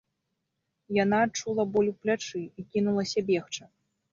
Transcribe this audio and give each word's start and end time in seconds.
Яна 1.03 1.17
адчула 1.27 1.65
боль 1.75 1.91
у 1.91 1.93
плячы 2.07 2.41
і 2.45 2.61
кінулася 2.71 3.19
бегчы. 3.33 3.63